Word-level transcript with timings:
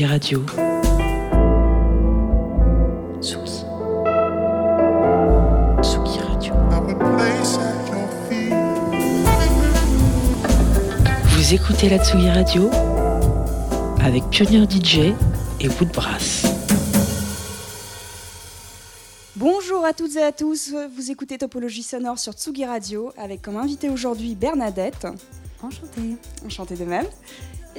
Tsugi 0.00 0.12
Radio. 0.12 0.46
Tsugi. 3.20 3.64
Tsugi 5.82 6.18
Radio. 6.20 6.54
Vous 11.28 11.54
écoutez 11.54 11.90
la 11.90 11.98
Tsugi 12.02 12.30
Radio 12.30 12.70
avec 14.02 14.24
Pionnier 14.30 14.64
DJ 14.64 15.12
et 15.60 15.68
Woodbrass. 15.68 16.46
Bonjour 19.36 19.84
à 19.84 19.92
toutes 19.92 20.16
et 20.16 20.22
à 20.22 20.32
tous, 20.32 20.72
vous 20.96 21.10
écoutez 21.10 21.36
Topologie 21.36 21.82
Sonore 21.82 22.18
sur 22.18 22.32
Tsugi 22.32 22.64
Radio 22.64 23.12
avec 23.18 23.42
comme 23.42 23.58
invité 23.58 23.90
aujourd'hui 23.90 24.34
Bernadette. 24.34 25.06
Enchantée. 25.62 26.16
Enchantée 26.46 26.76
de 26.76 26.86
même. 26.86 27.06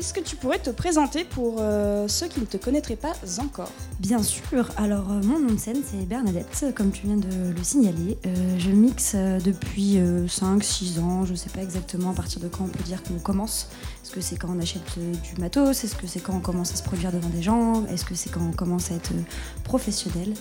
Est-ce 0.02 0.16
que 0.16 0.20
tu 0.20 0.36
pourrais 0.36 0.58
te 0.58 0.72
présenter 0.72 1.24
pour 1.26 1.58
euh, 1.60 2.08
ceux 2.08 2.28
qui 2.28 2.40
ne 2.40 2.46
te 2.48 2.58
connaîtraient 2.58 2.96
pas 2.96 3.14
encore? 3.38 3.70
Bien 4.00 4.24
sûr. 4.24 4.68
Alors, 4.76 5.12
euh, 5.12 5.22
mon 5.22 5.38
nom 5.38 5.54
de 5.54 5.60
scène, 5.60 5.84
c'est 5.86 6.08
Bernadette, 6.08 6.74
comme 6.76 6.90
tu 6.90 7.06
viens 7.06 7.18
de 7.18 7.54
le 7.56 7.64
signaler. 7.64 8.18
Euh, 8.26 8.58
je 8.58 8.72
mixe 8.72 9.14
depuis 9.14 10.00
5-6 10.00 11.00
ans. 11.00 11.24
Je 11.24 11.34
ne 11.34 11.36
sais 11.36 11.52
pas 11.52 11.62
exactement 11.62 12.10
à 12.10 12.14
partir 12.16 12.42
de 12.42 12.48
quand 12.48 12.64
on 12.64 12.68
peut 12.68 12.84
dire 12.84 13.04
qu'on 13.04 13.20
commence. 13.20 13.68
Est-ce 14.04 14.12
que 14.12 14.22
c'est 14.22 14.38
quand 14.38 14.50
on 14.50 14.60
achète 14.60 14.98
du 14.98 15.40
matos? 15.40 15.84
Est-ce 15.84 15.96
que 15.96 16.08
c'est 16.08 16.20
quand 16.20 16.34
on 16.34 16.40
commence 16.40 16.74
à 16.74 16.78
se 16.78 16.84
produire 16.84 17.12
devant 17.12 17.30
des 17.30 17.44
gens? 17.44 17.86
Est-ce 17.86 18.04
que 18.04 18.16
c'est 18.16 18.32
quand 18.32 18.42
on 18.42 18.54
commence 18.54 18.90
à 18.90 18.96
être 18.96 19.12
professionnel? 19.64 20.34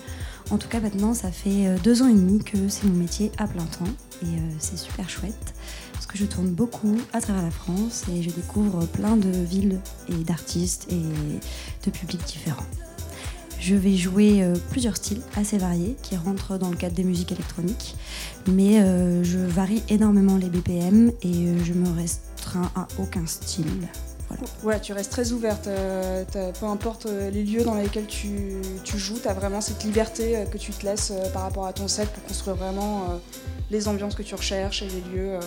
En 0.50 0.56
tout 0.56 0.69
cas, 0.69 0.80
maintenant, 0.80 1.12
ça 1.12 1.30
fait 1.30 1.77
deux 1.84 2.00
ans 2.00 2.08
et 2.08 2.14
demi 2.14 2.42
que 2.42 2.70
c'est 2.70 2.84
mon 2.84 2.95
métier 2.95 3.30
à 3.36 3.47
plein 3.47 3.66
temps. 3.66 3.84
Et 4.22 4.38
c'est 4.58 4.78
super 4.78 5.11
chouette 5.11 5.55
que 6.10 6.19
je 6.19 6.24
tourne 6.24 6.48
beaucoup 6.48 6.96
à 7.12 7.20
travers 7.20 7.42
la 7.42 7.50
France 7.50 8.05
et 8.12 8.23
je 8.23 8.30
découvre 8.30 8.84
plein 8.87 9.16
de 9.16 9.30
villes 9.30 9.78
et 10.08 10.25
d'artistes 10.25 10.89
et 10.91 11.86
de 11.86 11.91
publics 11.91 12.25
différents. 12.25 12.66
Je 13.61 13.75
vais 13.75 13.94
jouer 13.94 14.42
euh, 14.42 14.55
plusieurs 14.70 14.97
styles 14.97 15.20
assez 15.36 15.58
variés 15.58 15.94
qui 16.03 16.16
rentrent 16.16 16.56
dans 16.56 16.70
le 16.70 16.77
cadre 16.77 16.94
des 16.94 17.05
musiques 17.05 17.31
électroniques, 17.31 17.94
mais 18.48 18.81
euh, 18.81 19.22
je 19.22 19.38
varie 19.38 19.83
énormément 19.88 20.36
les 20.36 20.48
BPM 20.48 21.12
et 21.22 21.27
euh, 21.27 21.64
je 21.64 21.75
me 21.75 21.94
restreins 21.94 22.72
à 22.75 22.88
aucun 22.98 23.27
style. 23.27 23.66
Ouais, 24.62 24.81
tu 24.81 24.92
restes 24.92 25.11
très 25.11 25.33
ouverte. 25.33 25.69
peu 26.61 26.66
importe 26.66 27.08
les 27.33 27.42
lieux 27.42 27.64
dans 27.64 27.75
lesquels 27.75 28.06
tu, 28.06 28.62
tu 28.84 28.97
joues, 28.97 29.19
tu 29.20 29.27
as 29.27 29.34
vraiment 29.34 29.61
cette 29.61 29.83
liberté 29.83 30.44
que 30.53 30.56
tu 30.56 30.70
te 30.70 30.86
laisses 30.86 31.12
par 31.33 31.42
rapport 31.42 31.66
à 31.66 31.72
ton 31.72 31.88
set 31.88 32.08
pour 32.11 32.22
construire 32.22 32.55
vraiment 32.55 33.20
les 33.72 33.88
ambiances 33.88 34.14
que 34.14 34.22
tu 34.22 34.36
recherches 34.36 34.83
et 34.83 34.88
les 34.88 35.00
lieux 35.12 35.41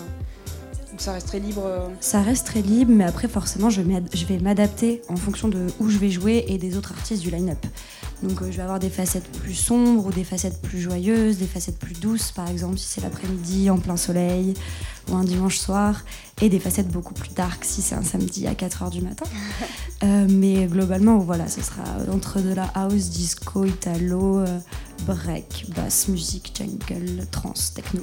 ça 0.97 1.13
reste 1.13 1.27
très 1.27 1.39
libre 1.39 1.63
euh. 1.66 1.88
Ça 1.99 2.22
reste 2.22 2.45
très 2.45 2.61
libre, 2.61 2.91
mais 2.94 3.03
après 3.03 3.27
forcément 3.27 3.69
je, 3.69 3.81
vais 3.81 4.38
m'adapter 4.39 5.02
en 5.09 5.16
fonction 5.16 5.47
de 5.47 5.67
où 5.80 5.89
je 5.89 5.97
vais 5.97 6.09
jouer 6.09 6.45
et 6.47 6.58
des 6.58 6.77
autres 6.77 6.91
artistes 6.91 7.22
du 7.22 7.30
line-up. 7.30 7.66
Donc 8.22 8.41
euh, 8.41 8.52
je 8.52 8.58
vais 8.58 8.63
avoir 8.63 8.80
des 8.80 8.89
facettes 8.89 9.30
plus 9.39 9.55
sombres 9.55 10.05
ou 10.05 10.11
des 10.11 10.23
facettes 10.23 10.61
plus 10.61 10.80
joyeuses, 10.80 11.38
des 11.38 11.47
facettes 11.47 11.80
plus 11.80 12.00
douces 12.00 12.31
par 12.31 12.50
exemple 12.50 12.77
si 12.77 12.88
c'est 12.88 13.02
l'après-midi 13.02 13.69
en 13.69 13.77
plein 13.77 13.97
soleil 13.97 14.53
ou 15.11 15.16
un 15.16 15.23
dimanche 15.23 15.58
soir, 15.58 16.02
et 16.41 16.47
des 16.47 16.59
facettes 16.59 16.88
beaucoup 16.88 17.13
plus 17.13 17.33
dark 17.33 17.66
si 17.66 17.81
c'est 17.81 17.95
un 17.95 18.03
samedi 18.03 18.47
à 18.47 18.53
4h 18.53 18.89
du 18.89 19.02
matin. 19.02 19.25
Euh, 20.03 20.28
mais 20.30 20.66
globalement 20.66 21.17
voilà, 21.19 21.47
ce 21.47 21.61
sera 21.61 21.83
entre 22.11 22.41
de 22.41 22.53
la 22.53 22.66
house, 22.75 23.09
disco, 23.09 23.63
italo, 23.63 24.44
break, 25.05 25.67
basse 25.73 26.09
musique, 26.09 26.52
jungle, 26.57 27.25
trance, 27.31 27.73
techno. 27.73 28.02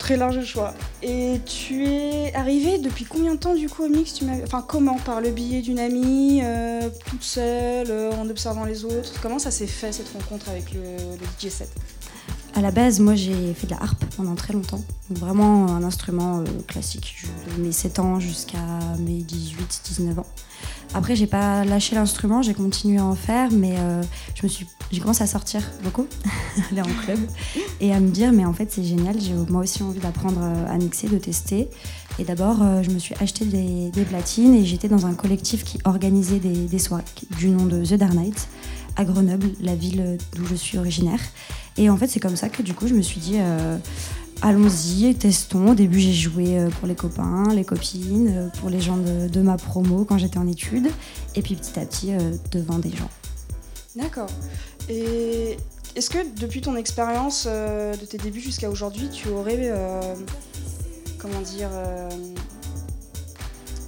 Très 0.00 0.16
large 0.16 0.42
choix. 0.46 0.72
Et 1.02 1.40
tu 1.44 1.84
es 1.84 2.34
arrivée 2.34 2.78
depuis 2.78 3.04
combien 3.04 3.34
de 3.34 3.38
temps 3.38 3.54
du 3.54 3.68
coup 3.68 3.84
au 3.84 3.88
mix? 3.88 4.18
Enfin 4.44 4.64
comment? 4.66 4.96
Par 4.96 5.20
le 5.20 5.30
billet 5.30 5.60
d'une 5.60 5.78
amie, 5.78 6.40
euh, 6.42 6.88
toute 7.06 7.22
seule, 7.22 7.90
euh, 7.90 8.10
en 8.12 8.28
observant 8.30 8.64
les 8.64 8.86
autres? 8.86 9.20
Comment 9.20 9.38
ça 9.38 9.50
s'est 9.50 9.66
fait 9.66 9.92
cette 9.92 10.08
rencontre 10.14 10.48
avec 10.48 10.72
le, 10.72 10.80
DJ 11.38 11.50
set? 11.50 11.68
À 12.54 12.60
la 12.60 12.70
base, 12.70 13.00
moi 13.00 13.14
j'ai 13.14 13.54
fait 13.54 13.66
de 13.66 13.72
la 13.72 13.82
harpe 13.82 14.04
pendant 14.16 14.34
très 14.34 14.52
longtemps. 14.52 14.82
vraiment 15.10 15.68
un 15.68 15.84
instrument 15.84 16.40
euh, 16.40 16.44
classique. 16.66 17.24
de 17.56 17.62
mes 17.62 17.72
7 17.72 17.98
ans 17.98 18.20
jusqu'à 18.20 18.58
mes 18.98 19.20
18-19 19.20 20.20
ans. 20.20 20.26
Après, 20.92 21.14
j'ai 21.14 21.28
pas 21.28 21.64
lâché 21.64 21.94
l'instrument, 21.94 22.42
j'ai 22.42 22.54
continué 22.54 22.98
à 22.98 23.04
en 23.04 23.14
faire, 23.14 23.50
mais 23.52 23.76
euh, 23.78 24.02
je 24.34 24.42
me 24.42 24.48
suis, 24.48 24.66
j'ai 24.90 25.00
commencé 25.00 25.22
à 25.22 25.26
sortir 25.28 25.62
beaucoup, 25.84 26.06
aller 26.72 26.80
en 26.80 27.04
club, 27.04 27.18
et 27.80 27.94
à 27.94 28.00
me 28.00 28.08
dire, 28.08 28.32
mais 28.32 28.44
en 28.44 28.52
fait, 28.52 28.72
c'est 28.72 28.82
génial, 28.82 29.20
j'ai 29.20 29.34
moi 29.48 29.62
aussi 29.62 29.82
envie 29.84 30.00
d'apprendre 30.00 30.40
euh, 30.42 30.74
à 30.74 30.76
mixer, 30.76 31.08
de 31.08 31.18
tester. 31.18 31.68
Et 32.18 32.24
d'abord, 32.24 32.58
je 32.82 32.90
me 32.90 32.98
suis 32.98 33.14
acheté 33.20 33.46
des, 33.46 34.04
platines 34.04 34.54
et 34.54 34.66
j'étais 34.66 34.88
dans 34.88 35.06
un 35.06 35.14
collectif 35.14 35.64
qui 35.64 35.78
organisait 35.84 36.38
des, 36.38 36.78
soirées 36.78 37.04
du 37.38 37.48
nom 37.48 37.64
de 37.64 37.82
The 37.82 37.94
Dark 37.94 38.12
Night 38.12 38.48
à 38.96 39.04
Grenoble, 39.04 39.48
la 39.60 39.74
ville 39.74 40.18
d'où 40.34 40.46
je 40.46 40.54
suis 40.54 40.78
originaire. 40.78 41.20
Et 41.76 41.88
en 41.90 41.96
fait, 41.96 42.08
c'est 42.08 42.20
comme 42.20 42.36
ça 42.36 42.48
que 42.48 42.62
du 42.62 42.74
coup, 42.74 42.86
je 42.86 42.94
me 42.94 43.02
suis 43.02 43.20
dit 43.20 43.38
allons-y, 44.42 45.14
testons. 45.14 45.72
Au 45.72 45.74
début, 45.74 46.00
j'ai 46.00 46.12
joué 46.12 46.58
euh, 46.58 46.70
pour 46.70 46.86
les 46.86 46.94
copains, 46.94 47.52
les 47.54 47.64
copines, 47.64 48.28
euh, 48.28 48.48
pour 48.60 48.70
les 48.70 48.80
gens 48.80 48.96
de, 48.96 49.40
ma 49.40 49.56
promo 49.56 50.04
quand 50.04 50.18
j'étais 50.18 50.38
en 50.38 50.46
études, 50.46 50.88
et 51.34 51.42
puis 51.42 51.54
petit 51.54 51.78
à 51.78 51.86
petit 51.86 52.12
euh, 52.12 52.18
devant 52.50 52.78
des 52.78 52.90
gens. 52.90 53.10
D'accord. 53.96 54.30
Et 54.88 55.56
est-ce 55.96 56.10
que 56.10 56.18
depuis 56.38 56.60
ton 56.60 56.76
expérience 56.76 57.46
de 57.46 58.04
tes 58.06 58.18
débuts 58.18 58.40
jusqu'à 58.40 58.70
aujourd'hui, 58.70 59.08
tu 59.10 59.28
aurais, 59.28 59.72
comment 61.18 61.40
dire, 61.40 61.68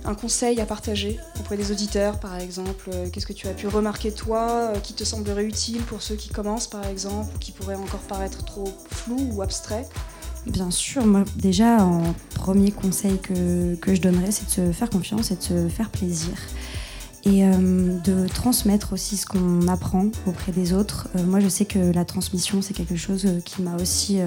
un 0.04 0.14
conseil 0.14 0.60
à 0.60 0.66
partager 0.66 1.18
auprès 1.38 1.56
des 1.56 1.70
auditeurs, 1.70 2.18
par 2.18 2.38
exemple 2.38 2.90
Qu'est-ce 3.12 3.26
que 3.26 3.32
tu 3.32 3.46
as 3.48 3.54
pu 3.54 3.68
remarquer 3.68 4.12
toi, 4.12 4.72
qui 4.82 4.94
te 4.94 5.04
semblerait 5.04 5.44
utile 5.44 5.82
pour 5.82 6.02
ceux 6.02 6.16
qui 6.16 6.28
commencent, 6.28 6.66
par 6.66 6.86
exemple, 6.86 7.34
ou 7.34 7.38
qui 7.38 7.52
pourrait 7.52 7.76
encore 7.76 8.00
paraître 8.00 8.44
trop 8.44 8.68
flou 8.90 9.30
ou 9.32 9.42
abstrait 9.42 9.86
Bien 10.46 10.72
sûr, 10.72 11.06
moi 11.06 11.24
déjà, 11.36 11.84
en 11.84 12.14
premier 12.34 12.72
conseil 12.72 13.18
que, 13.18 13.76
que 13.76 13.94
je 13.94 14.00
donnerais, 14.00 14.32
c'est 14.32 14.46
de 14.46 14.50
se 14.50 14.72
faire 14.72 14.90
confiance 14.90 15.30
et 15.30 15.36
de 15.36 15.42
se 15.42 15.68
faire 15.68 15.90
plaisir. 15.90 16.34
Et 17.24 17.44
euh, 17.44 17.98
de 18.00 18.26
transmettre 18.26 18.92
aussi 18.92 19.16
ce 19.16 19.26
qu'on 19.26 19.68
apprend 19.68 20.06
auprès 20.26 20.50
des 20.50 20.72
autres. 20.72 21.08
Euh, 21.14 21.24
moi, 21.24 21.38
je 21.38 21.48
sais 21.48 21.64
que 21.64 21.78
la 21.78 22.04
transmission, 22.04 22.62
c'est 22.62 22.74
quelque 22.74 22.96
chose 22.96 23.26
euh, 23.26 23.40
qui 23.44 23.62
m'a 23.62 23.76
aussi 23.76 24.18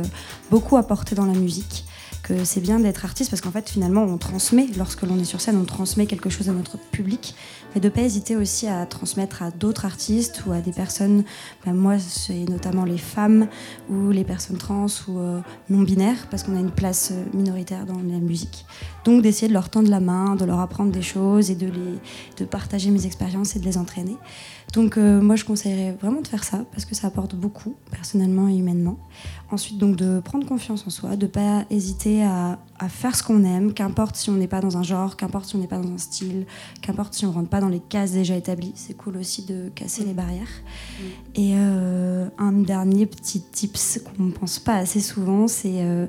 beaucoup 0.50 0.78
apporté 0.78 1.14
dans 1.14 1.26
la 1.26 1.34
musique 1.34 1.84
que 2.26 2.44
c'est 2.44 2.60
bien 2.60 2.80
d'être 2.80 3.06
artiste 3.06 3.30
parce 3.30 3.42
qu'en 3.42 3.52
fait 3.52 3.70
finalement 3.70 4.02
on 4.02 4.18
transmet 4.18 4.66
lorsque 4.78 5.04
l'on 5.04 5.20
est 5.20 5.26
sur 5.26 5.42
scène 5.42 5.58
on 5.62 5.64
transmet 5.66 6.08
quelque 6.08 6.30
chose 6.30 6.50
à 6.50 6.54
notre 6.54 6.78
public. 6.78 7.36
Mais 7.74 7.82
de 7.82 7.88
pas 7.88 8.02
hésiter 8.02 8.36
aussi 8.36 8.68
à 8.68 8.86
transmettre 8.88 9.44
à 9.44 9.52
d'autres 9.52 9.86
artistes 9.86 10.44
ou 10.48 10.52
à 10.52 10.60
des 10.60 10.72
personnes 10.72 11.24
ben, 11.66 11.74
moi 11.74 12.00
c'est 12.00 12.50
notamment 12.50 12.84
les 12.84 12.98
femmes 12.98 13.48
ou 13.92 14.10
les 14.10 14.24
personnes 14.24 14.58
trans 14.58 14.88
ou 15.08 15.20
euh, 15.20 15.40
non 15.70 15.84
binaires 15.84 16.28
parce 16.32 16.42
qu'on 16.42 16.58
a 16.58 16.60
une 16.60 16.72
place 16.72 17.12
euh, 17.12 17.24
minoritaire 17.38 17.86
dans 17.86 17.98
la 17.98 18.20
musique. 18.20 18.66
Donc 19.04 19.22
d'essayer 19.22 19.48
de 19.48 19.54
leur 19.54 19.70
tendre 19.70 19.92
la 19.92 20.00
main 20.00 20.36
de 20.36 20.46
leur 20.46 20.60
apprendre 20.60 20.92
des 20.92 21.04
choses 21.04 21.52
et 21.52 21.56
de 21.56 22.46
partager 22.46 22.90
mes 22.90 23.06
expériences 23.06 23.56
et 23.56 23.60
de 23.60 23.66
les 23.66 23.78
entraîner. 23.78 24.18
Donc 24.74 24.98
euh, 24.98 25.22
moi 25.22 25.36
je 25.36 25.46
conseillerais 25.46 25.96
vraiment 26.02 26.22
de 26.22 26.28
faire 26.28 26.44
ça 26.44 26.66
parce 26.72 26.86
que 26.86 26.96
ça 26.96 27.08
apporte 27.08 27.36
beaucoup 27.36 27.76
personnellement 27.92 28.50
et 28.50 28.56
humainement 28.56 28.98
Ensuite, 29.56 29.78
donc 29.78 29.96
de 29.96 30.20
prendre 30.20 30.46
confiance 30.46 30.86
en 30.86 30.90
soi, 30.90 31.16
de 31.16 31.28
ne 31.28 31.32
pas 31.32 31.64
hésiter 31.70 32.26
à, 32.26 32.60
faire 32.90 33.16
ce 33.16 33.24
qu'on 33.24 33.46
aime, 33.46 33.74
qu'importe 33.74 34.18
si 34.18 34.30
on 34.30 34.34
n'est 34.34 34.50
pas 34.50 34.60
dans 34.60 34.76
un 34.76 34.84
genre, 34.84 35.16
qu'importe 35.16 35.46
si 35.46 35.56
on 35.56 35.60
n'est 35.60 35.68
pas 35.68 35.78
dans 35.78 35.90
un 35.90 35.98
style, 35.98 36.46
qu'importe 36.82 37.14
si 37.14 37.26
on 37.26 37.30
ne 37.30 37.36
rentre 37.36 37.48
pas 37.48 37.62
dans 37.62 37.70
les 37.70 37.80
cases 37.80 38.12
déjà 38.12 38.36
établies. 38.36 38.74
C'est 38.76 38.98
cool 38.98 39.16
aussi 39.16 39.46
de 39.46 39.70
casser 39.74 40.04
les 40.04 40.12
barrières. 40.12 40.42
Mm. 40.44 41.04
Et 41.36 41.54
euh, 41.56 42.28
un 42.38 42.52
dernier 42.52 43.06
petit 43.06 43.40
tips 43.40 44.02
qu'on 44.04 44.24
ne 44.24 44.32
pense 44.32 44.60
pas 44.60 44.76
assez 44.76 45.00
souvent, 45.00 45.48
c'est 45.48 45.86
euh, 45.86 46.06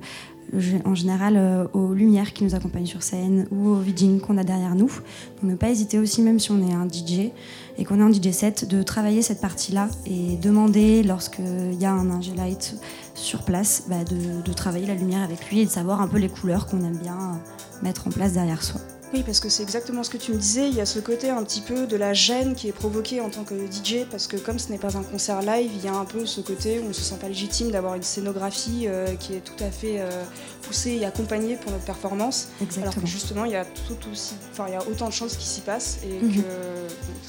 en 0.85 0.95
général 0.95 1.37
euh, 1.37 1.67
aux 1.73 1.93
lumières 1.93 2.33
qui 2.33 2.45
nous 2.45 2.55
accompagnent 2.55 2.87
sur 2.87 3.03
scène 3.03 3.47
ou 3.51 3.69
aux 3.69 3.81
vidings 3.81 4.21
qu'on 4.21 4.39
a 4.39 4.45
derrière 4.45 4.75
nous. 4.75 4.89
Donc 4.89 5.51
ne 5.51 5.55
pas 5.55 5.71
hésiter 5.71 5.99
aussi, 5.99 6.23
même 6.23 6.39
si 6.39 6.51
on 6.51 6.67
est 6.67 6.73
un 6.73 6.87
DJ 6.89 7.33
et 7.79 7.85
qu'on 7.85 8.01
est 8.01 8.03
en 8.03 8.13
DJ 8.13 8.31
set, 8.31 8.69
de 8.69 8.83
travailler 8.83 9.23
cette 9.23 9.41
partie-là 9.41 9.89
et 10.07 10.37
demander 10.37 11.03
lorsqu'il 11.03 11.75
y 11.81 11.85
a 11.85 11.93
un 11.93 12.11
ingé 12.11 12.33
light 12.35 12.77
sur 13.15 13.43
place 13.43 13.85
bah, 13.89 14.05
de 14.05 14.53
travailler 14.53 14.87
la 14.87 14.95
lumière 14.95 15.23
avec 15.23 15.51
lui 15.51 15.61
et 15.61 15.67
de 15.67 15.71
savoir 15.71 16.01
un 16.01 16.09
peu 16.09 16.19
les 16.19 16.29
couleurs 16.29 16.67
qu'on 16.67 16.81
aime 16.85 16.97
bien 16.97 17.41
mettre 17.83 18.07
en 18.07 18.11
place 18.11 18.33
derrière 18.33 18.63
soi. 18.63 18.81
Oui, 19.15 19.23
parce 19.25 19.39
que 19.39 19.49
c'est 19.49 19.63
exactement 19.63 20.03
ce 20.03 20.11
que 20.11 20.17
tu 20.17 20.33
me 20.33 20.37
disais. 20.37 20.69
Il 20.69 20.75
y 20.75 20.81
a 20.81 20.87
ce 20.87 20.99
côté 20.99 21.31
un 21.31 21.43
petit 21.45 21.61
peu 21.61 21.87
de 21.87 21.97
la 21.97 22.13
gêne 22.13 22.55
qui 22.55 22.69
est 22.69 22.73
provoquée 22.73 23.21
en 23.21 23.31
tant 23.31 23.45
que 23.45 23.55
DJ, 23.55 24.05
parce 24.11 24.27
que 24.27 24.37
comme 24.37 24.59
ce 24.59 24.71
n'est 24.71 24.79
pas 24.79 24.97
un 24.97 25.03
concert 25.03 25.43
live, 25.43 25.71
il 25.75 25.85
y 25.85 25.89
a 25.89 25.95
un 25.95 26.05
peu 26.05 26.27
ce 26.27 26.41
côté 26.41 26.81
où 26.81 26.87
on 26.87 26.89
ne 26.89 26.93
se 26.93 27.03
sent 27.03 27.17
pas 27.21 27.29
légitime 27.29 27.71
d'avoir 27.71 27.95
une 27.95 28.03
scénographie 28.03 28.87
euh, 28.87 29.15
qui 29.15 29.35
est 29.35 29.41
tout 29.41 29.63
à 29.63 29.71
fait 29.71 30.01
euh, 30.01 30.25
poussée 30.63 30.99
et 31.01 31.05
accompagnée 31.05 31.57
pour 31.57 31.71
notre 31.71 31.85
performance. 31.85 32.49
Exactement. 32.61 32.91
Alors 32.91 33.03
que 33.03 33.09
justement, 33.09 33.45
il 33.45 33.53
y 33.53 33.57
a 33.57 33.65
tout 33.65 34.11
aussi, 34.11 34.35
enfin, 34.51 34.65
il 34.69 34.73
y 34.73 34.77
a 34.77 34.83
autant 34.89 35.09
de 35.09 35.13
choses 35.13 35.37
qui 35.37 35.47
s'y 35.47 35.61
passent 35.61 35.99
et 36.05 36.25
mhm. 36.25 36.35
que 36.35 36.49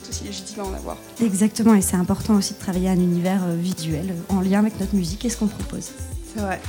c'est 0.01 0.09
aussi 0.09 0.23
légitime 0.23 0.63
à 0.63 0.65
en 0.65 0.73
avoir. 0.73 0.97
Exactement, 1.21 1.75
et 1.75 1.81
c'est 1.81 1.97
important 1.97 2.35
aussi 2.35 2.53
de 2.53 2.59
travailler 2.59 2.89
un 2.89 2.95
univers 2.95 3.43
euh, 3.43 3.55
visuel 3.55 4.15
en 4.29 4.41
lien 4.41 4.59
avec 4.59 4.79
notre 4.79 4.95
musique 4.95 5.23
et 5.25 5.29
ce 5.29 5.37
qu'on 5.37 5.47
propose. 5.47 5.91
C'est 6.33 6.41
vrai. 6.41 6.59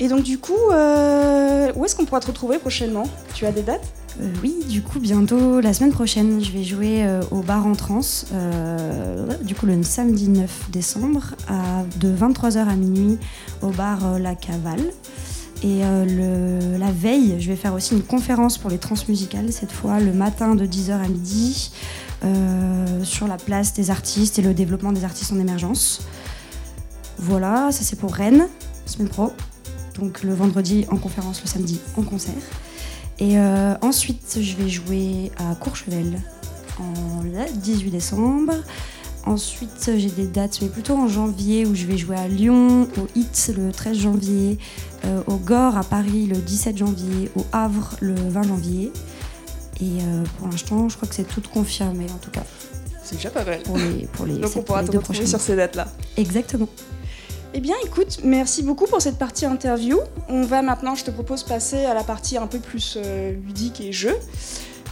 Et 0.00 0.08
donc 0.08 0.24
du 0.24 0.38
coup, 0.38 0.52
où 0.52 1.84
est-ce 1.84 1.96
qu'on 1.96 2.04
pourra 2.04 2.20
te 2.20 2.26
retrouver 2.26 2.58
prochainement? 2.58 3.08
Tu 3.32 3.46
as 3.46 3.52
des 3.52 3.62
dates? 3.62 3.94
Euh, 4.20 4.32
Oui, 4.42 4.54
du 4.68 4.82
coup, 4.82 5.00
bientôt, 5.00 5.60
la 5.60 5.72
semaine 5.72 5.92
prochaine, 5.92 6.42
je 6.42 6.52
vais 6.52 6.64
jouer 6.64 7.04
euh, 7.04 7.22
au 7.30 7.40
bar 7.40 7.66
en 7.66 7.74
trans, 7.74 8.00
du 9.42 9.54
coup 9.54 9.66
le 9.66 9.82
samedi 9.82 10.28
9 10.28 10.70
décembre, 10.70 11.34
de 12.00 12.14
23h 12.14 12.58
à 12.58 12.76
minuit, 12.76 13.18
au 13.62 13.70
bar 13.70 14.18
La 14.18 14.34
Cavale. 14.34 14.92
Et 15.62 15.80
la 15.80 16.92
veille, 16.92 17.36
je 17.40 17.48
vais 17.48 17.56
faire 17.56 17.74
aussi 17.74 17.94
une 17.94 18.02
conférence 18.02 18.58
pour 18.58 18.70
les 18.70 18.78
transmusicales, 18.78 19.52
cette 19.52 19.72
fois 19.72 20.00
le 20.00 20.12
matin 20.12 20.54
de 20.54 20.66
10h 20.66 20.92
à 20.92 21.08
midi, 21.08 21.72
sur 23.02 23.26
la 23.26 23.36
place 23.36 23.72
des 23.72 23.90
artistes 23.90 24.38
et 24.38 24.42
le 24.42 24.54
développement 24.54 24.92
des 24.92 25.04
artistes 25.04 25.32
en 25.32 25.40
émergence. 25.40 26.02
Voilà, 27.18 27.72
ça 27.72 27.82
c'est 27.82 27.98
pour 27.98 28.14
Rennes, 28.14 28.46
semaine 28.84 29.08
pro. 29.08 29.32
Donc 29.98 30.22
le 30.22 30.34
vendredi 30.34 30.84
en 30.90 30.96
conférence, 30.96 31.40
le 31.42 31.48
samedi 31.48 31.80
en 31.96 32.02
concert. 32.02 32.34
Et 33.18 33.38
euh, 33.38 33.74
ensuite, 33.80 34.38
je 34.40 34.56
vais 34.56 34.68
jouer 34.68 35.32
à 35.38 35.54
Courchevel 35.54 36.20
en 36.78 37.22
18 37.54 37.90
décembre. 37.90 38.54
Ensuite, 39.24 39.90
j'ai 39.96 40.10
des 40.10 40.26
dates, 40.26 40.60
mais 40.62 40.68
plutôt 40.68 40.94
en 40.94 41.08
janvier, 41.08 41.66
où 41.66 41.74
je 41.74 41.84
vais 41.86 41.96
jouer 41.96 42.16
à 42.16 42.28
Lyon, 42.28 42.88
au 42.96 43.08
HIT 43.18 43.54
le 43.56 43.72
13 43.72 43.98
janvier, 43.98 44.58
euh, 45.04 45.20
au 45.26 45.36
Gore 45.36 45.76
à 45.76 45.82
Paris 45.82 46.26
le 46.26 46.36
17 46.36 46.76
janvier, 46.76 47.30
au 47.34 47.44
Havre 47.52 47.96
le 48.00 48.14
20 48.14 48.42
janvier. 48.44 48.92
Et 49.80 50.00
euh, 50.00 50.22
pour 50.38 50.48
l'instant, 50.48 50.88
je 50.88 50.96
crois 50.96 51.08
que 51.08 51.14
c'est 51.14 51.26
tout 51.26 51.42
confirmé 51.52 52.04
en 52.04 52.18
tout 52.18 52.30
cas. 52.30 52.44
C'est 53.02 53.16
déjà 53.16 53.30
pas 53.30 53.44
mal. 53.44 53.62
Pour 53.62 53.78
les, 53.78 54.06
pour 54.12 54.26
les, 54.26 54.38
Donc 54.38 54.52
on 54.56 54.62
pourra 54.62 54.84
te 54.84 54.96
retrouver 54.96 55.26
sur 55.26 55.40
ces 55.40 55.56
dates-là. 55.56 55.88
Exactement. 56.16 56.68
Eh 57.58 57.60
bien, 57.60 57.74
écoute, 57.86 58.18
merci 58.22 58.62
beaucoup 58.62 58.84
pour 58.84 59.00
cette 59.00 59.16
partie 59.16 59.46
interview. 59.46 59.98
On 60.28 60.42
va 60.42 60.60
maintenant, 60.60 60.94
je 60.94 61.04
te 61.04 61.10
propose, 61.10 61.42
passer 61.42 61.86
à 61.86 61.94
la 61.94 62.04
partie 62.04 62.36
un 62.36 62.46
peu 62.46 62.58
plus 62.58 62.98
euh, 62.98 63.32
ludique 63.32 63.80
et 63.80 63.94
jeu. 63.94 64.14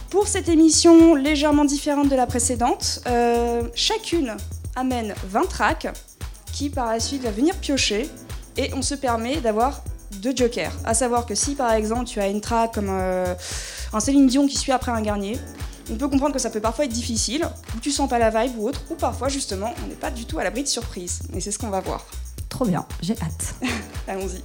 Pour 0.09 0.27
cette 0.27 0.49
émission 0.49 1.13
légèrement 1.13 1.63
différente 1.63 2.09
de 2.09 2.15
la 2.15 2.25
précédente, 2.25 3.03
euh, 3.05 3.61
chacune 3.75 4.35
amène 4.75 5.13
20 5.27 5.47
tracks 5.47 5.87
qui 6.53 6.71
par 6.71 6.91
la 6.91 6.99
suite 6.99 7.21
va 7.21 7.29
venir 7.29 7.53
piocher 7.53 8.09
et 8.57 8.73
on 8.73 8.81
se 8.81 8.95
permet 8.95 9.41
d'avoir 9.41 9.83
deux 10.23 10.35
jokers. 10.35 10.73
À 10.85 10.95
savoir 10.95 11.27
que 11.27 11.35
si 11.35 11.53
par 11.53 11.71
exemple 11.71 12.05
tu 12.05 12.19
as 12.19 12.29
une 12.29 12.41
track 12.41 12.73
comme 12.73 12.89
euh, 12.89 13.35
un 13.93 13.99
Céline 13.99 14.25
Dion 14.25 14.47
qui 14.47 14.57
suit 14.57 14.71
après 14.71 14.91
un 14.91 15.01
Garnier, 15.03 15.37
on 15.91 15.97
peut 15.97 16.07
comprendre 16.07 16.33
que 16.33 16.41
ça 16.41 16.49
peut 16.49 16.61
parfois 16.61 16.85
être 16.85 16.91
difficile, 16.91 17.47
ou 17.75 17.79
tu 17.79 17.91
sens 17.91 18.09
pas 18.09 18.17
la 18.17 18.31
vibe 18.31 18.57
ou 18.57 18.67
autre, 18.67 18.81
ou 18.89 18.95
parfois 18.95 19.29
justement 19.29 19.71
on 19.83 19.87
n'est 19.87 19.93
pas 19.93 20.09
du 20.09 20.25
tout 20.25 20.39
à 20.39 20.43
l'abri 20.43 20.63
de 20.63 20.67
surprise. 20.67 21.19
Et 21.35 21.41
c'est 21.41 21.51
ce 21.51 21.59
qu'on 21.59 21.69
va 21.69 21.81
voir. 21.81 22.03
Trop 22.55 22.63
bien, 22.63 22.85
j'ai 23.01 23.15
hâte. 23.21 23.55
Allons-y. 24.07 24.41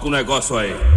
Toca 0.00 0.08
o 0.08 0.10
negócio 0.10 0.56
aí. 0.56 0.89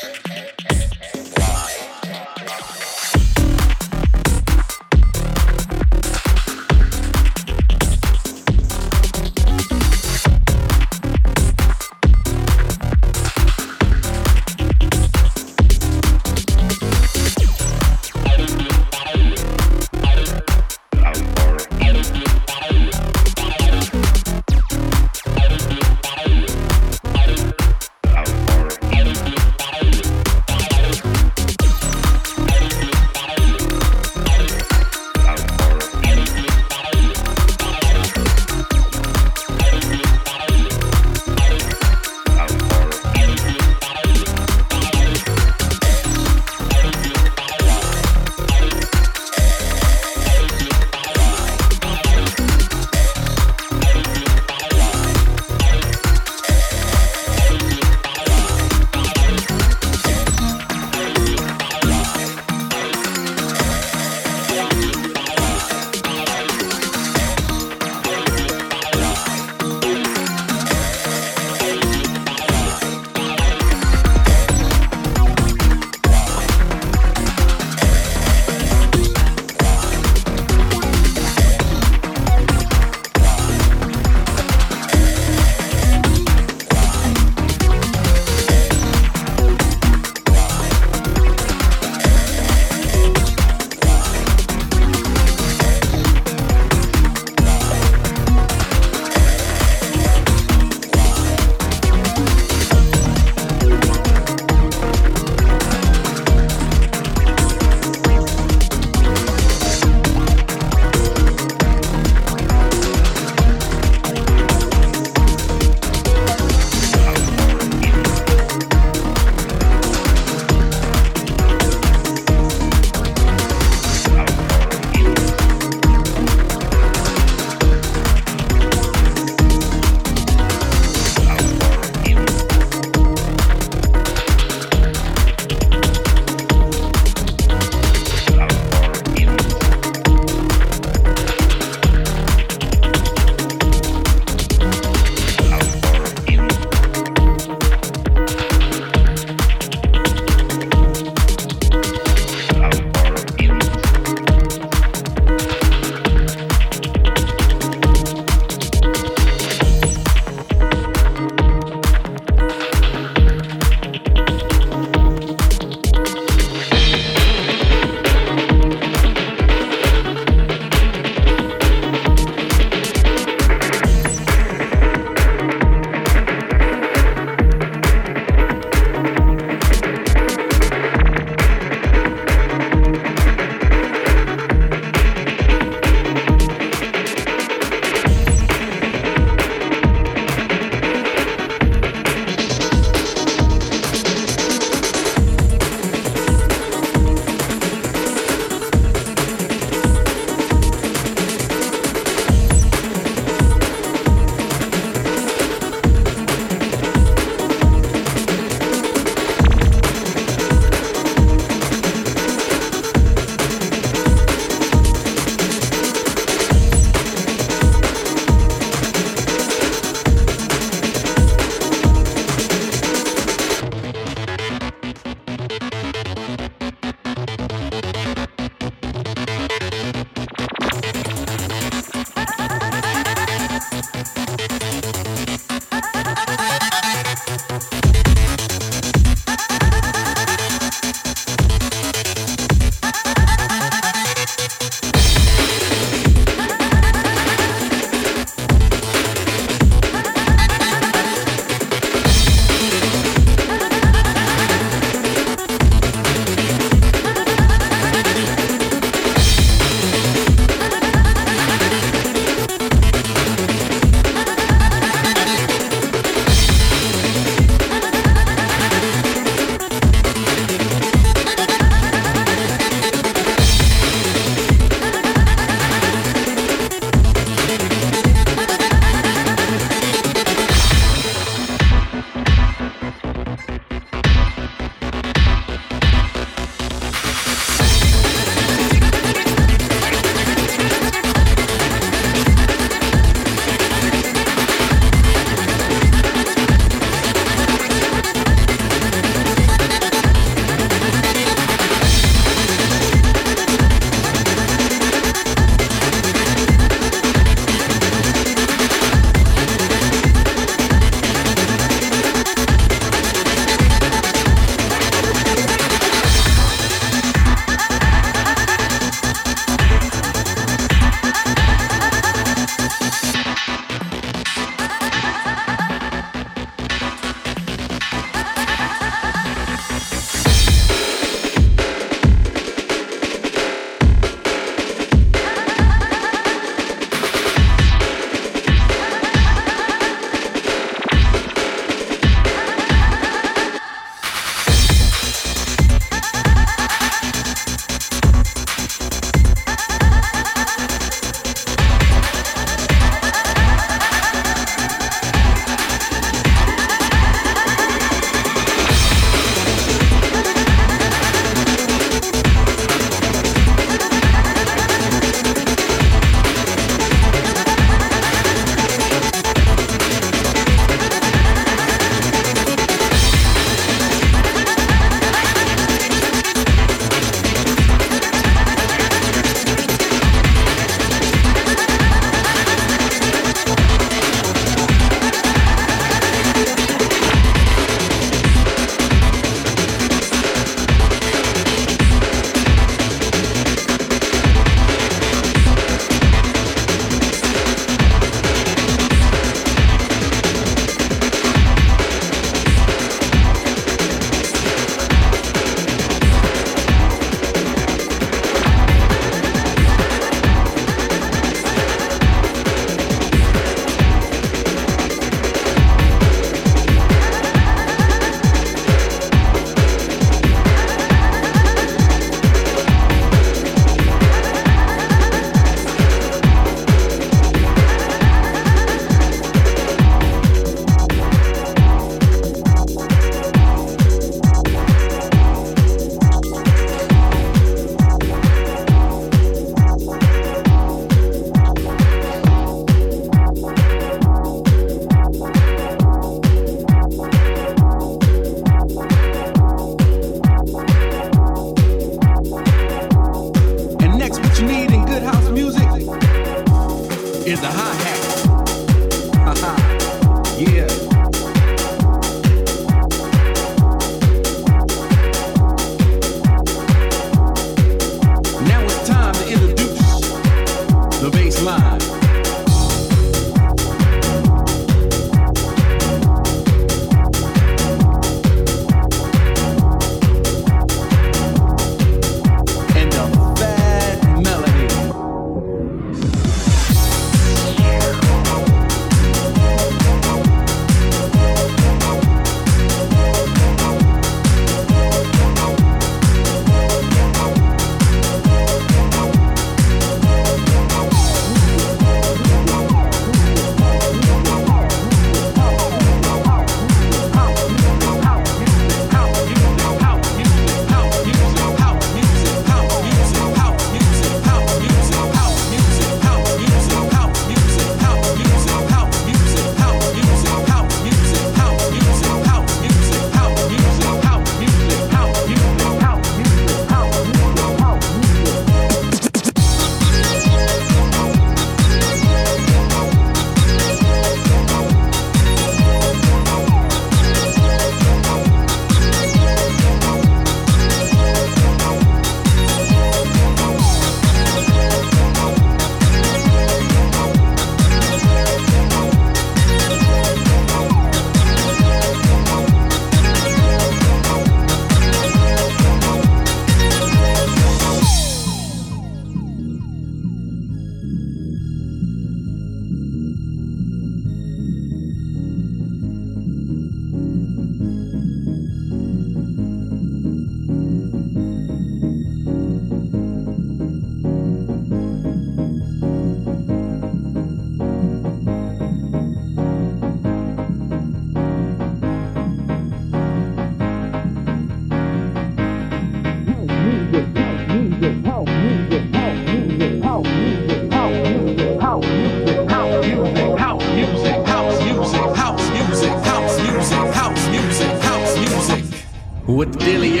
house 597.10 597.28
music, 597.30 597.68
house 597.82 598.16
music. 598.18 598.86
With 599.26 599.58
Dilly 599.58 600.00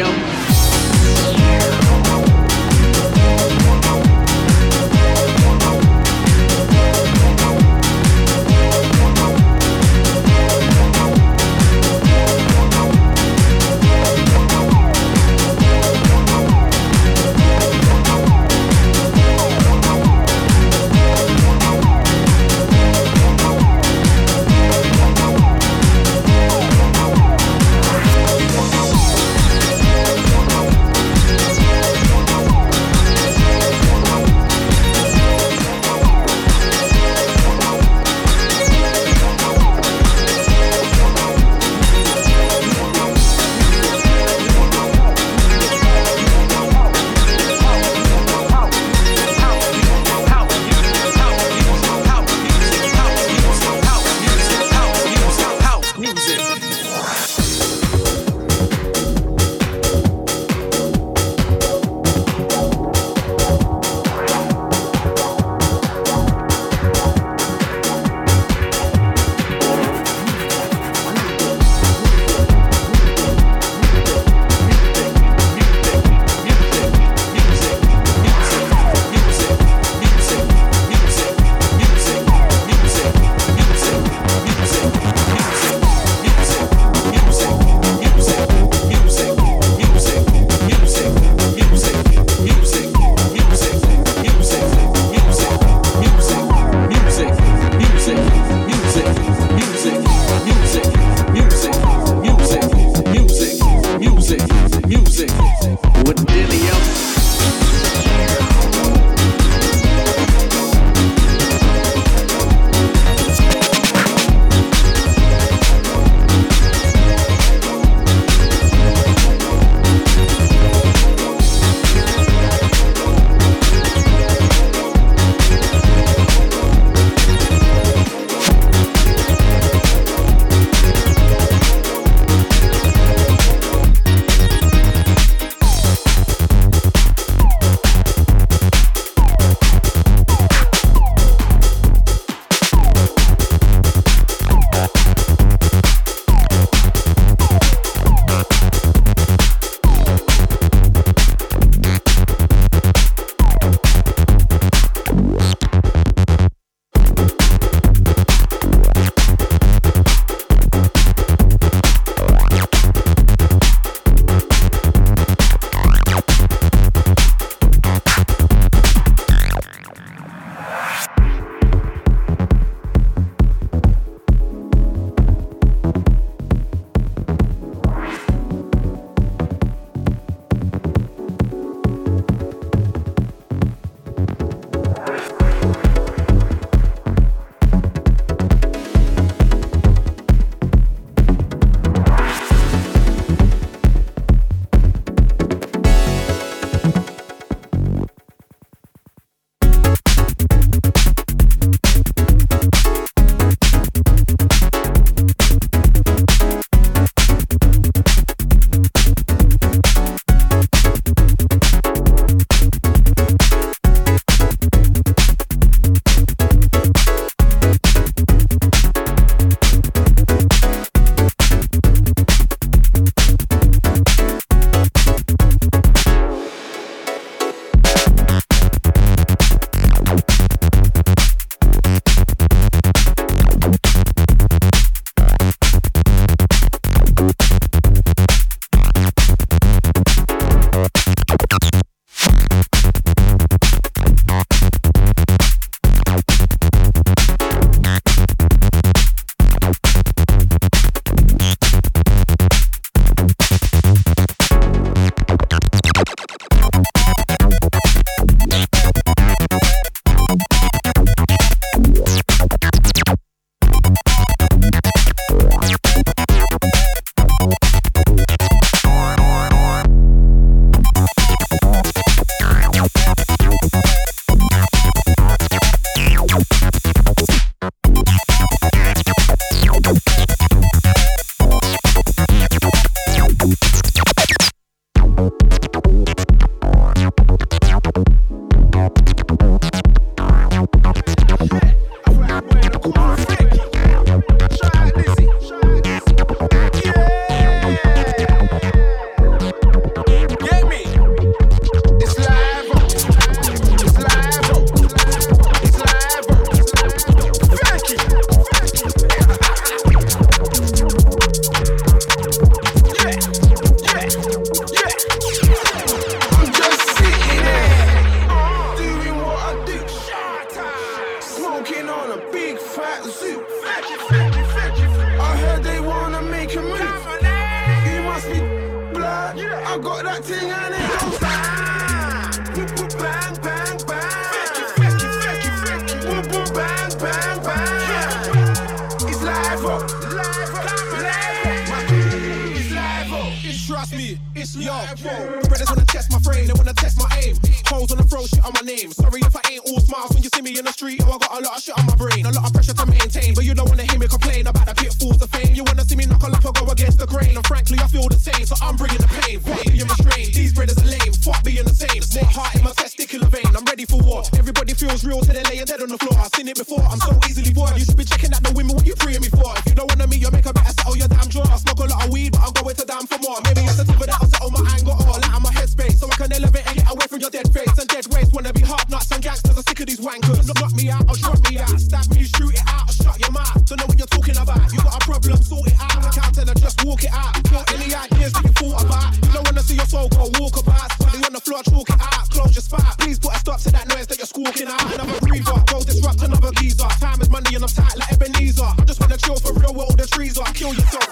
start 391.62 391.86
talking 391.86 392.00
out, 392.00 392.30
close 392.30 392.54
your 392.54 392.62
spot. 392.62 392.98
Please 392.98 393.18
put 393.18 393.34
a 393.34 393.38
stop 393.38 393.60
to 393.60 393.70
that 393.72 393.88
noise 393.88 394.06
that 394.06 394.18
you're 394.18 394.26
squawking 394.26 394.68
out. 394.68 394.94
Another 394.94 395.20
breather, 395.20 395.62
go 395.66 395.82
disrupt 395.82 396.22
another 396.22 396.50
geezer. 396.52 396.88
Time 397.00 397.20
is 397.20 397.30
money 397.30 397.54
and 397.54 397.64
I'm 397.64 397.68
tight 397.68 397.96
like 397.96 398.12
Ebenezer. 398.12 398.62
I 398.62 398.84
just 398.86 399.00
wanna 399.00 399.16
chill 399.16 399.36
for 399.36 399.52
real 399.54 399.74
where 399.74 399.86
all 399.86 399.96
the 399.96 400.06
trees 400.06 400.38
are. 400.38 400.52
Kill 400.52 400.74
yourself. 400.74 401.09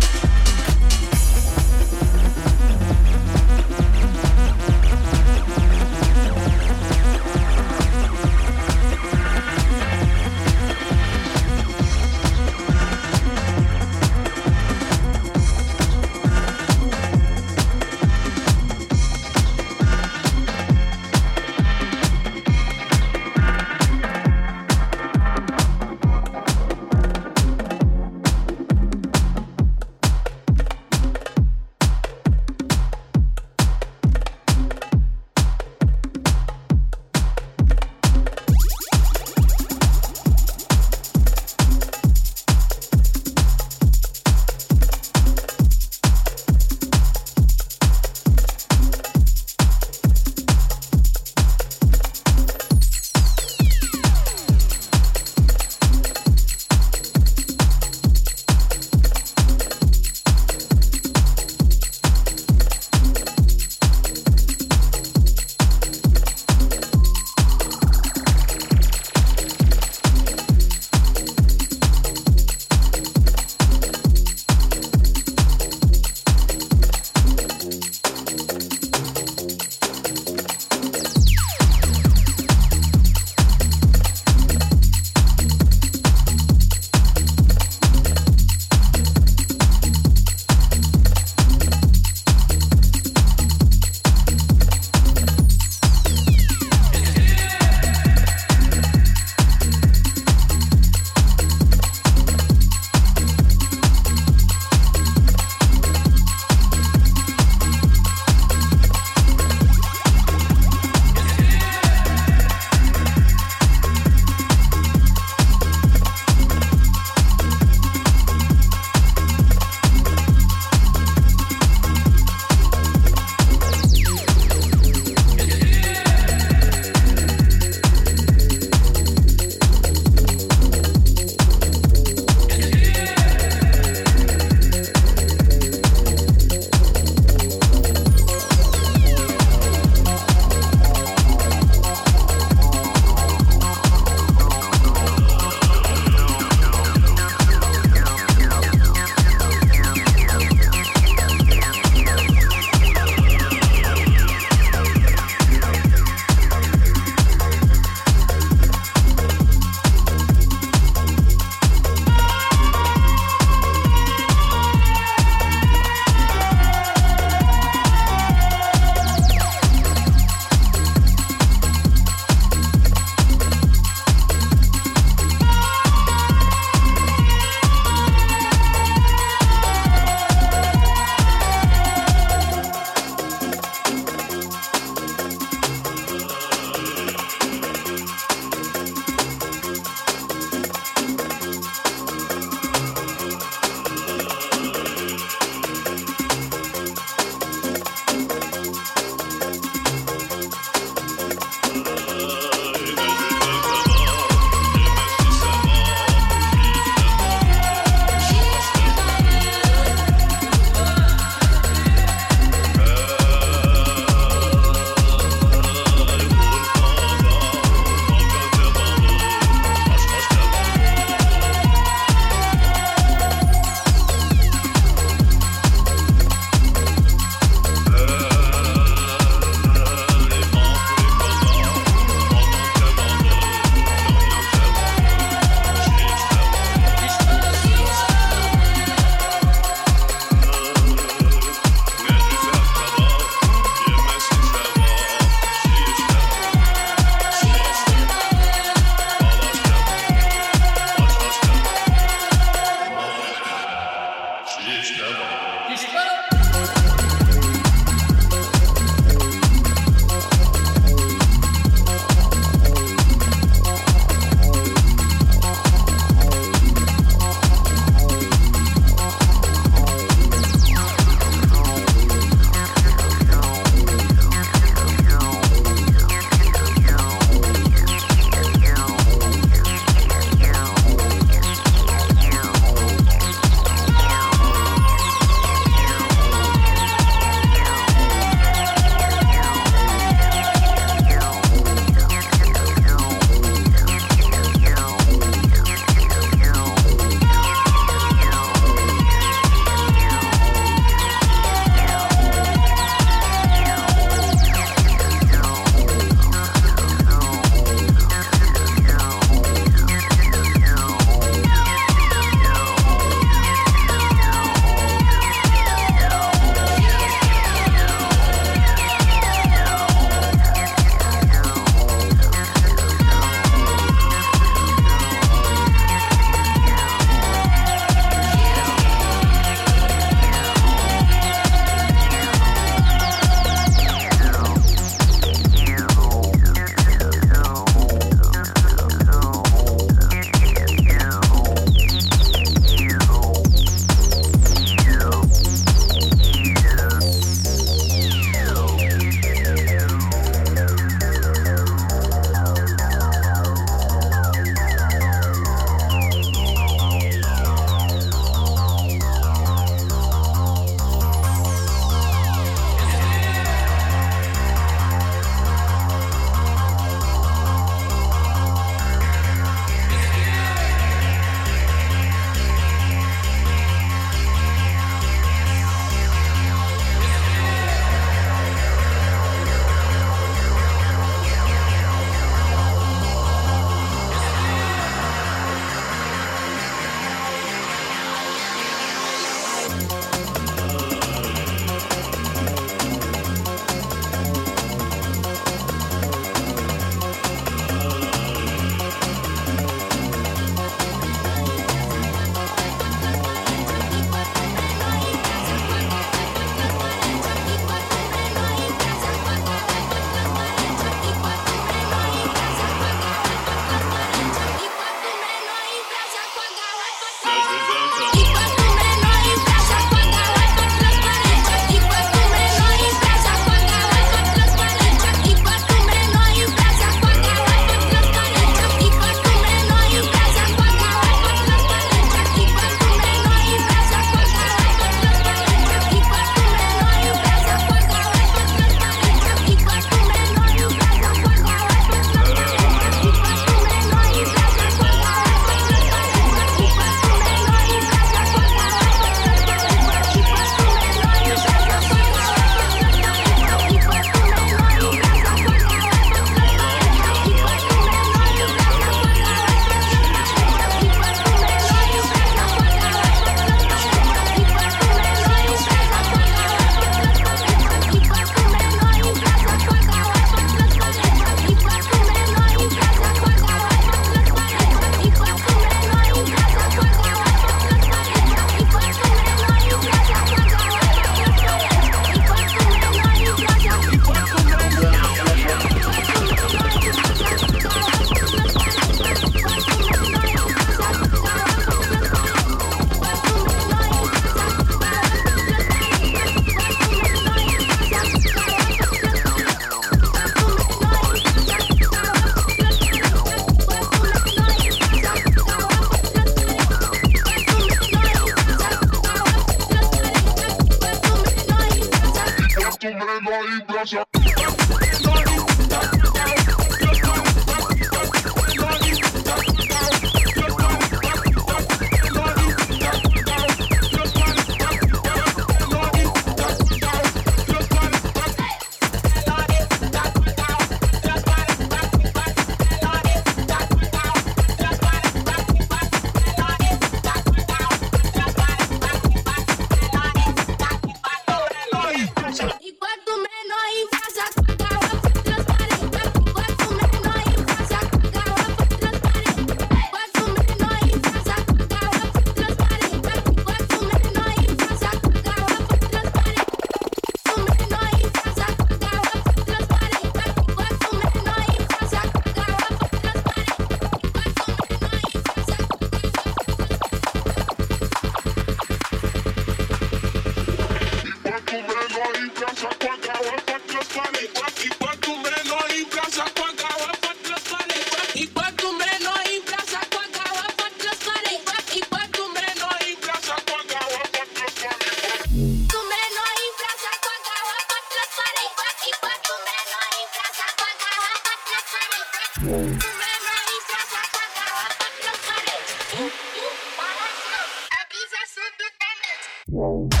Yes, 598.33 600.00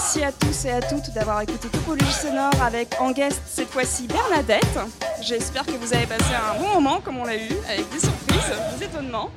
Merci 0.00 0.22
à 0.22 0.30
tous 0.30 0.64
et 0.64 0.70
à 0.70 0.80
toutes 0.80 1.12
d'avoir 1.12 1.40
écouté 1.40 1.68
Topologie 1.68 2.12
Sonore 2.12 2.52
avec 2.62 2.94
en 3.00 3.10
guest 3.10 3.42
cette 3.44 3.66
fois-ci 3.66 4.06
Bernadette. 4.06 4.78
J'espère 5.20 5.66
que 5.66 5.72
vous 5.72 5.92
avez 5.92 6.06
passé 6.06 6.34
un 6.34 6.56
bon 6.56 6.68
moment 6.74 7.00
comme 7.00 7.18
on 7.18 7.24
l'a 7.24 7.34
eu, 7.34 7.50
avec 7.68 7.90
des 7.90 7.98
surprises, 7.98 8.78
des 8.78 8.84
étonnements. 8.84 9.28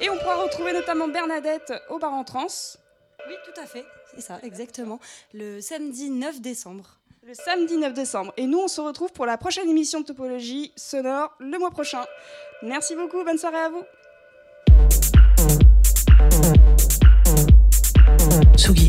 Et 0.00 0.08
on 0.08 0.16
pourra 0.16 0.36
retrouver 0.36 0.72
notamment 0.72 1.08
Bernadette 1.08 1.70
au 1.90 1.98
bar 1.98 2.14
en 2.14 2.24
trans. 2.24 2.46
Oui, 3.28 3.34
tout 3.44 3.60
à 3.60 3.66
fait, 3.66 3.84
c'est 4.14 4.22
ça, 4.22 4.38
exactement. 4.42 5.00
Le 5.34 5.60
samedi 5.60 6.08
9 6.08 6.40
décembre. 6.40 6.96
Le 7.22 7.34
samedi 7.34 7.76
9 7.76 7.92
décembre. 7.92 8.32
Et 8.38 8.46
nous, 8.46 8.60
on 8.60 8.68
se 8.68 8.80
retrouve 8.80 9.12
pour 9.12 9.26
la 9.26 9.36
prochaine 9.36 9.68
émission 9.68 10.00
de 10.00 10.06
Topologie 10.06 10.72
Sonore 10.76 11.34
le 11.40 11.58
mois 11.58 11.70
prochain. 11.70 12.06
Merci 12.62 12.96
beaucoup, 12.96 13.22
bonne 13.22 13.36
soirée 13.36 13.58
à 13.58 13.68
vous. 13.68 13.84
Tsugi. 18.56 18.88